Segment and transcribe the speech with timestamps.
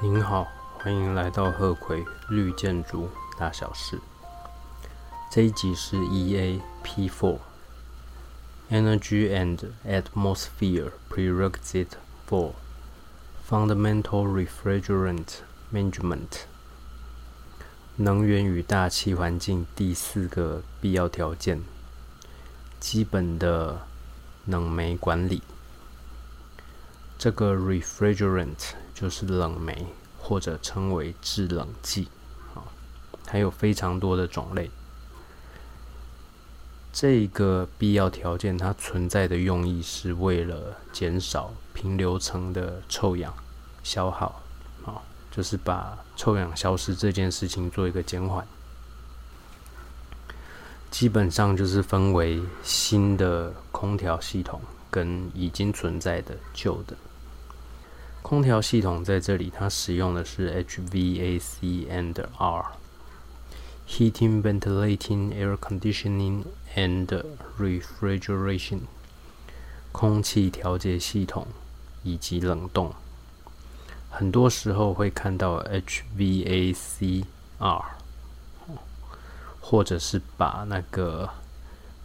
[0.00, 0.46] 您好，
[0.78, 3.98] 欢迎来到鹤葵绿建筑大小事。
[5.28, 7.38] 这一集是 EA P4
[8.70, 11.96] Energy and Atmosphere Prerequisite
[12.28, 12.52] for
[13.50, 15.38] Fundamental Refrigerant
[15.72, 16.42] Management
[17.96, 21.60] 能源与大气环境第四个必要条件，
[22.78, 23.84] 基本的
[24.46, 25.42] 冷媒管理。
[27.18, 29.86] 这个 refrigerant 就是冷媒，
[30.18, 32.08] 或者称为制冷剂，
[32.52, 32.66] 啊，
[33.28, 34.68] 还有非常多的种类。
[36.92, 43.32] 这个必要条件，它存在的用意是为了减少平流层的臭氧
[43.84, 44.42] 消耗，
[44.84, 44.98] 啊，
[45.30, 48.44] 就是把臭氧消失这件事情做一个减缓。
[50.90, 56.96] 基本上就是分为新的空调系统跟已经存在的旧的。
[58.22, 66.44] 空调系统在这里，它使用的是 HVAC and R（Heating, Ventilating, Air Conditioning
[66.76, 67.24] and
[67.58, 68.80] Refrigeration）
[69.92, 71.46] 空气调节系统
[72.02, 72.94] 以及冷冻。
[74.10, 77.24] 很多时候会看到 HVAC-R，
[79.60, 81.30] 或者是把那个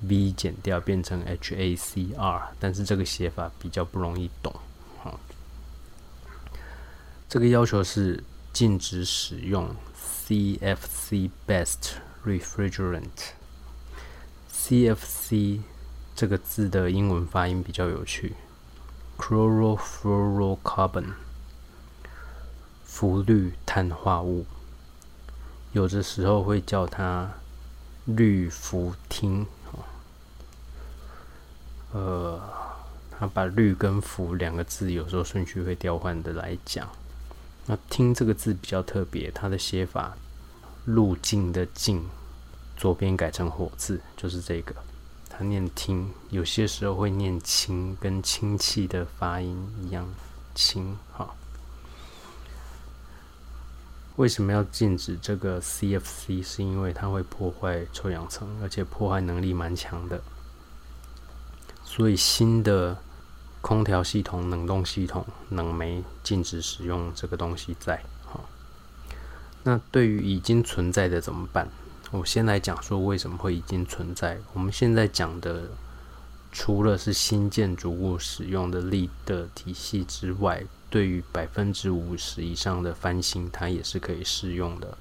[0.00, 4.52] V 减掉变成 HACR，但是这个写法比较不容易懂。
[7.28, 9.76] 这个要求是禁止使用
[10.26, 13.34] CFC Best Refrigerant。
[14.50, 15.60] CFC
[16.16, 18.34] 这个字的英文发音比较有趣
[19.18, 21.12] ，Chlorofluorocarbon，
[22.86, 24.46] 氟氯碳化物，
[25.72, 27.30] 有的时候会叫它
[28.06, 29.44] 氯氟烃。
[31.92, 32.40] 呃，
[33.10, 36.88] 他把氯跟氟两个字有时候顺序会调换的来讲。
[37.70, 40.16] 那“听”这个字比较特别，它的写法
[40.86, 42.02] “路径”的“径”，
[42.78, 44.74] 左边改成火字，就是这个。
[45.28, 50.08] 它念“听”，有些时候会念“氢”，跟氢气的发音一样
[50.56, 51.34] ，“氢”哈。
[54.16, 56.42] 为什么要禁止这个 CFC？
[56.42, 60.22] 是因为它会破坏臭氧层，而且破坏能力蛮强的。
[61.84, 62.96] 所以新的。
[63.60, 68.02] 空调系统、冷冻系统、冷媒禁止使用这个东西在。
[68.24, 68.48] 好，
[69.64, 71.68] 那对于已经存在的怎么办？
[72.10, 74.38] 我先来讲说为什么会已经存在。
[74.54, 75.68] 我们现在讲的，
[76.50, 84.96] 除了是新建筑物使用的力的体系之外，对于百分之五十以上的翻新，它也是可以适用的。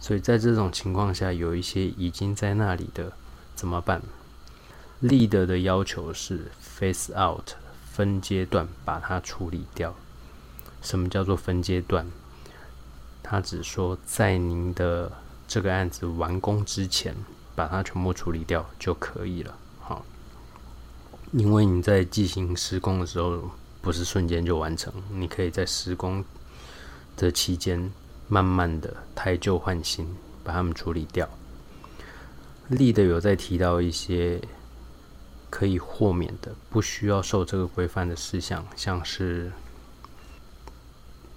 [0.00, 3.12] 所以在这种情况下，有一些已经在那里的
[3.54, 4.02] 怎么办？
[4.98, 7.50] 立德的要求是 face out。
[7.98, 9.92] 分阶段把它处理掉。
[10.80, 12.06] 什么叫做分阶段？
[13.24, 15.10] 他只说在您的
[15.48, 17.12] 这个案子完工之前，
[17.56, 19.52] 把它全部处理掉就可以了。
[19.80, 20.04] 好，
[21.32, 23.50] 因为你在进行施工的时候，
[23.82, 26.24] 不是瞬间就完成，你可以在施工
[27.16, 27.92] 的期间，
[28.28, 30.06] 慢慢的汰旧换新，
[30.44, 31.28] 把它们处理掉。
[32.68, 34.40] 立的有在提到一些。
[35.50, 39.52] 可以豁免的，不需要受这个规范的事项，像是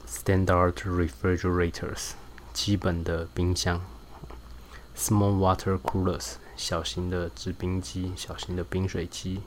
[0.08, 2.12] standard refrigerators
[2.54, 3.82] 基本的冰箱
[4.96, 9.42] ，small water coolers 小型的制冰机、小型的冰水机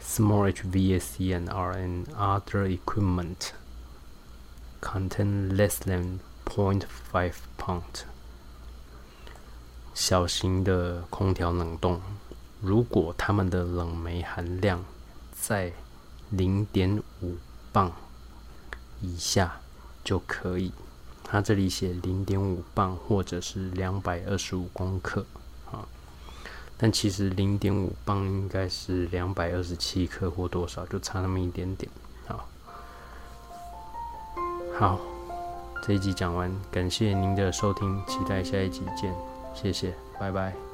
[0.00, 3.50] ，small HVAC and R and other equipment
[4.80, 8.04] contain less than point five pound
[9.92, 12.00] 小型的空调冷冻。
[12.62, 14.84] 如果它们的冷媒含量
[15.38, 15.72] 在
[16.30, 17.34] 零点五
[17.72, 17.92] 磅
[19.00, 19.60] 以下
[20.04, 20.72] 就可以。
[21.24, 25.24] 它这里写零点五磅或者是两百二十五公克
[25.70, 25.88] 啊，
[26.76, 31.90] 但其实零点五磅应该是两百二十七克或多少，就差那么一点点
[32.28, 32.44] 啊。
[34.78, 35.00] 好，
[35.82, 39.14] 这一集讲完，感谢您的收听，期待下一集见，
[39.54, 40.71] 谢谢，拜拜。